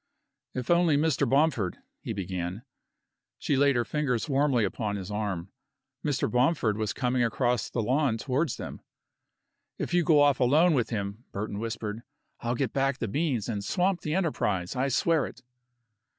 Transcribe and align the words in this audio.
"If 0.55 0.71
only 0.71 0.97
Mr. 0.97 1.29
Bomford" 1.29 1.77
he 2.01 2.11
began 2.11 2.63
She 3.37 3.55
laid 3.55 3.75
her 3.75 3.85
fingers 3.85 4.27
warningly 4.27 4.65
upon 4.65 4.95
his 4.95 5.11
arm. 5.11 5.51
Mr. 6.03 6.27
Bomford 6.27 6.75
was 6.75 6.91
coming 6.91 7.23
across 7.23 7.69
the 7.69 7.83
lawn 7.83 8.17
towards 8.17 8.57
them. 8.57 8.81
"If 9.77 9.93
you 9.93 10.03
go 10.03 10.19
off 10.19 10.39
alone 10.39 10.73
with 10.73 10.89
him," 10.89 11.25
Burton 11.31 11.59
whispered, 11.59 12.01
"I'll 12.39 12.55
get 12.55 12.73
back 12.73 12.97
the 12.97 13.07
beans 13.07 13.47
and 13.47 13.63
swamp 13.63 14.01
the 14.01 14.15
enterprise. 14.15 14.75
I 14.75 14.87
swear 14.87 15.27
it." 15.27 15.43